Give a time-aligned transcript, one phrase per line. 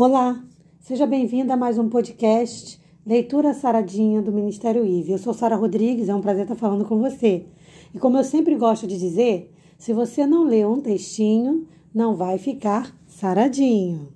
[0.00, 0.40] Olá,
[0.78, 5.10] seja bem-vinda a mais um podcast Leitura Saradinha do Ministério IVE.
[5.10, 7.46] Eu sou Sara Rodrigues, é um prazer estar falando com você.
[7.92, 12.38] E como eu sempre gosto de dizer, se você não lê um textinho, não vai
[12.38, 14.12] ficar saradinho.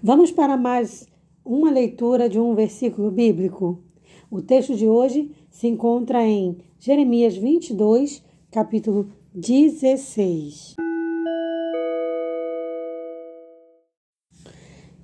[0.00, 1.08] Vamos para mais
[1.44, 3.82] uma leitura de um versículo bíblico.
[4.30, 10.76] O texto de hoje se encontra em Jeremias 22, capítulo 16.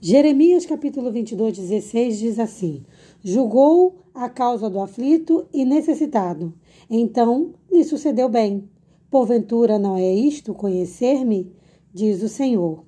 [0.00, 2.84] Jeremias capítulo 22, 16 diz assim:
[3.24, 6.55] Julgou a causa do aflito e necessitado.
[6.88, 8.70] Então lhe sucedeu bem.
[9.10, 11.52] Porventura não é isto conhecer-me?
[11.92, 12.84] Diz o Senhor.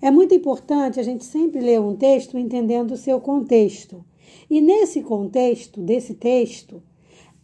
[0.00, 4.02] É muito importante a gente sempre ler um texto entendendo o seu contexto.
[4.48, 6.82] E nesse contexto desse texto,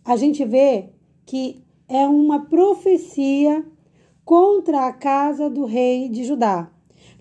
[0.02, 0.88] a gente vê
[1.26, 3.64] que é uma profecia
[4.24, 6.70] contra a casa do rei de Judá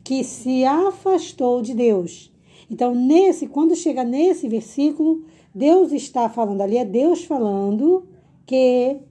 [0.04, 2.34] que se afastou de Deus.
[2.70, 8.08] Então, nesse, quando chega nesse versículo, Deus está falando ali, é Deus falando
[8.46, 9.02] que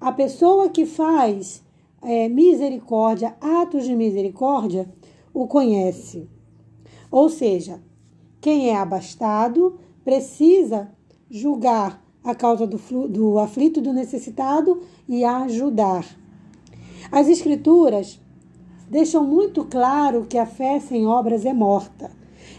[0.00, 1.64] a pessoa que faz
[2.02, 4.92] é, misericórdia, atos de misericórdia,
[5.32, 6.28] o conhece.
[7.08, 7.80] Ou seja,
[8.40, 10.92] quem é abastado precisa
[11.30, 12.78] julgar a causa do,
[13.08, 16.04] do aflito, do necessitado e ajudar.
[17.10, 18.20] As Escrituras
[18.88, 22.10] deixam muito claro que a fé sem obras é morta.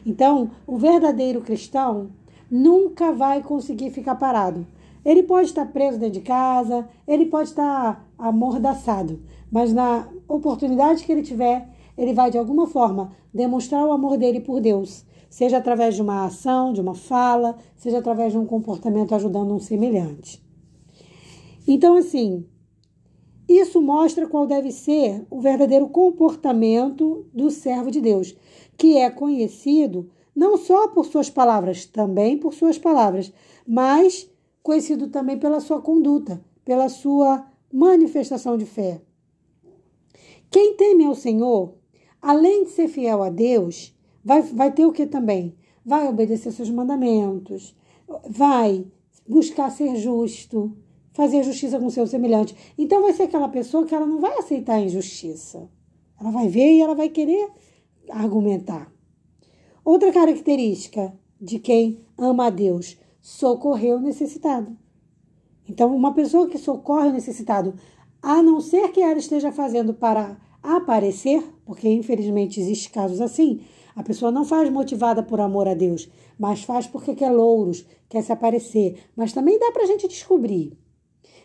[0.06, 2.10] Então, o verdadeiro cristão
[2.50, 4.68] nunca vai conseguir ficar parado.
[5.06, 9.20] Ele pode estar preso dentro de casa, ele pode estar amordaçado,
[9.52, 14.40] mas na oportunidade que ele tiver, ele vai de alguma forma demonstrar o amor dele
[14.40, 19.16] por Deus, seja através de uma ação, de uma fala, seja através de um comportamento
[19.16, 20.40] ajudando um semelhante.
[21.68, 22.46] Então, assim,
[23.50, 28.36] isso mostra qual deve ser o verdadeiro comportamento do servo de Deus,
[28.78, 33.34] que é conhecido não só por suas palavras, também por suas palavras,
[33.66, 34.30] mas
[34.62, 37.44] conhecido também pela sua conduta, pela sua
[37.74, 39.02] manifestação de fé.
[40.52, 41.74] Quem teme ao Senhor,
[42.22, 43.93] além de ser fiel a Deus,
[44.24, 45.56] vai, vai ter o que também?
[45.86, 47.76] Vai obedecer seus mandamentos,
[48.30, 48.86] vai
[49.28, 50.76] buscar ser justo,
[51.14, 52.56] fazer justiça com seu semelhante.
[52.78, 55.70] Então vai ser aquela pessoa que ela não vai aceitar a injustiça.
[56.20, 57.50] Ela vai ver e ela vai querer
[58.10, 58.92] argumentar.
[59.84, 64.78] Outra característica de quem ama a Deus, socorrer o necessitado.
[65.68, 67.74] Então, uma pessoa que socorre o necessitado,
[68.22, 73.62] a não ser que ela esteja fazendo para aparecer, porque infelizmente existem casos assim,
[73.96, 78.22] a pessoa não faz motivada por amor a Deus, mas faz porque quer louros, quer
[78.22, 79.04] se aparecer.
[79.16, 80.78] Mas também dá para a gente descobrir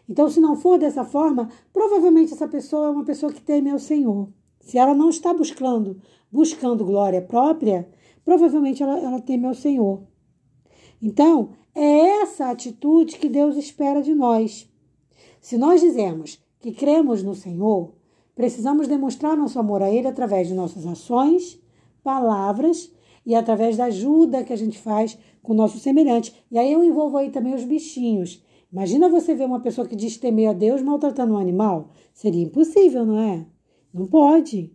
[0.08, 3.78] então, se não for dessa forma, provavelmente essa pessoa é uma pessoa que teme ao
[3.78, 4.28] Senhor.
[4.60, 6.00] Se ela não está buscando,
[6.32, 7.88] buscando glória própria,
[8.24, 10.02] provavelmente ela, ela teme ao Senhor.
[11.00, 14.68] Então, é essa atitude que Deus espera de nós.
[15.40, 17.92] Se nós dizemos que cremos no Senhor,
[18.34, 21.60] precisamos demonstrar nosso amor a Ele através de nossas ações,
[22.02, 22.92] palavras
[23.24, 26.34] e através da ajuda que a gente faz com o nosso semelhante.
[26.50, 28.42] E aí eu envolvo aí também os bichinhos.
[28.72, 31.90] Imagina você ver uma pessoa que diz temer a Deus maltratando um animal.
[32.12, 33.46] Seria impossível, não é?
[33.92, 34.72] Não pode.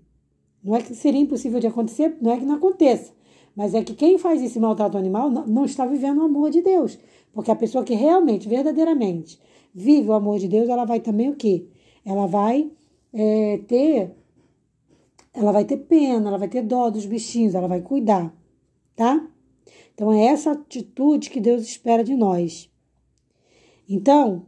[0.63, 3.11] Não é que seria impossível de acontecer, não é que não aconteça.
[3.55, 6.23] Mas é que quem faz isso e maltrata o animal não, não está vivendo o
[6.23, 6.97] amor de Deus.
[7.31, 9.39] Porque a pessoa que realmente, verdadeiramente,
[9.73, 11.67] vive o amor de Deus, ela vai também o quê?
[12.05, 12.71] Ela vai
[13.11, 14.11] é, ter.
[15.33, 18.33] Ela vai ter pena, ela vai ter dó dos bichinhos, ela vai cuidar,
[18.95, 19.27] tá?
[19.93, 22.71] Então é essa atitude que Deus espera de nós.
[23.87, 24.45] Então,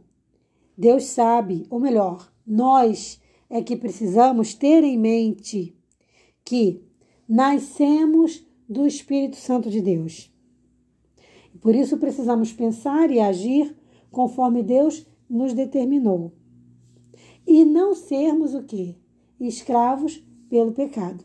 [0.76, 5.76] Deus sabe, ou melhor, nós é que precisamos ter em mente
[6.44, 6.82] que
[7.28, 10.32] nascemos do Espírito Santo de Deus.
[11.60, 13.76] Por isso precisamos pensar e agir
[14.10, 16.32] conforme Deus nos determinou.
[17.46, 18.96] E não sermos o quê?
[19.40, 21.24] Escravos pelo pecado.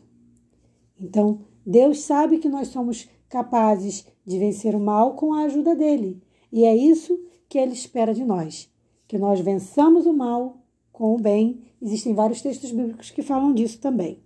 [1.00, 6.22] Então, Deus sabe que nós somos capazes de vencer o mal com a ajuda dele.
[6.52, 8.70] E é isso que ele espera de nós,
[9.08, 10.58] que nós vençamos o mal
[10.92, 11.62] com o bem.
[11.80, 14.22] Existem vários textos bíblicos que falam disso também.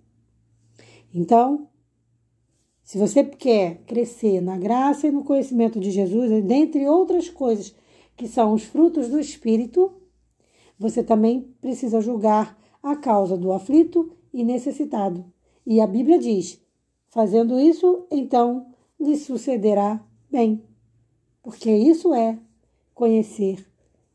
[1.13, 1.67] Então,
[2.83, 7.75] se você quer crescer na graça e no conhecimento de Jesus, dentre outras coisas
[8.15, 9.91] que são os frutos do Espírito,
[10.77, 15.25] você também precisa julgar a causa do aflito e necessitado.
[15.65, 16.61] E a Bíblia diz:
[17.09, 18.67] fazendo isso, então
[18.99, 19.99] lhe sucederá
[20.29, 20.63] bem.
[21.41, 22.37] Porque isso é
[22.93, 23.65] conhecer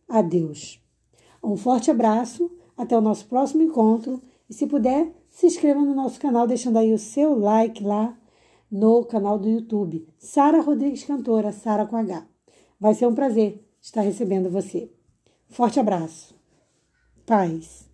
[0.09, 0.81] a Deus.
[1.43, 6.21] Um forte abraço, até o nosso próximo encontro E se puder, se inscreva no nosso
[6.21, 8.17] canal, deixando aí o seu like lá
[8.71, 10.07] no canal do YouTube.
[10.19, 12.27] Sara Rodrigues Cantora, Sara com H.
[12.79, 14.91] Vai ser um prazer estar recebendo você.
[15.49, 16.35] Forte abraço.
[17.27, 17.92] Paz.